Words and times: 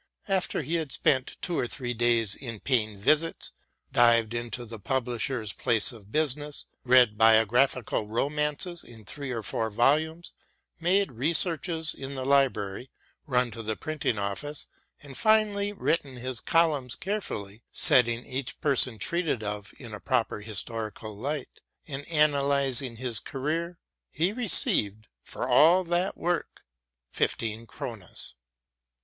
After 0.27 0.63
he 0.63 0.77
had 0.77 0.91
spent 0.91 1.37
two 1.43 1.59
or 1.59 1.67
three 1.67 1.93
days 1.93 2.33
in 2.33 2.59
paying 2.59 2.97
visits, 2.97 3.51
dived 3.91 4.33
into 4.33 4.63
a 4.63 4.79
publisher's 4.79 5.53
place 5.53 5.91
of 5.91 6.11
business, 6.11 6.65
read 6.83 7.19
biographical 7.19 8.07
romances 8.07 8.83
in 8.83 9.05
three 9.05 9.29
or 9.29 9.43
four 9.43 9.69
volumes, 9.69 10.33
made 10.79 11.11
researches 11.11 11.93
in 11.93 12.15
the 12.15 12.25
library, 12.25 12.89
run 13.27 13.51
to 13.51 13.61
the 13.61 13.75
printing 13.75 14.17
office 14.17 14.65
and 15.03 15.17
finally 15.19 15.71
written 15.71 16.15
his 16.15 16.39
columns 16.39 16.95
carefully, 16.95 17.61
setting 17.71 18.25
each 18.25 18.59
person 18.59 18.97
treated 18.97 19.43
of 19.43 19.71
in 19.77 19.93
a 19.93 19.99
proper 19.99 20.39
historical 20.39 21.15
light, 21.15 21.61
and 21.87 22.07
analysing 22.09 22.95
his 22.95 23.19
career, 23.19 23.77
he 24.09 24.33
received, 24.33 25.07
for 25.21 25.47
all 25.47 25.83
that 25.83 26.17
work, 26.17 26.63
fifteen 27.11 27.67
kronas. 27.67 28.33